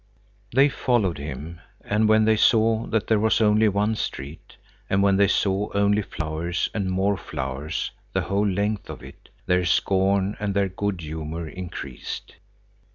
[0.51, 4.55] They followed him; and when they saw that there was only one street,
[4.89, 9.63] and when they saw only flowers, and more flowers the whole length of it, their
[9.63, 12.37] scorn and their good humor increased.